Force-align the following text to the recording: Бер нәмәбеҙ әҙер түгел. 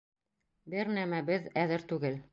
Бер 0.75 0.89
нәмәбеҙ 0.97 1.47
әҙер 1.65 1.87
түгел. 1.93 2.23